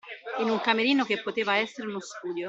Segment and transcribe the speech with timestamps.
[0.39, 2.39] In un camerino che poteva essere uno studio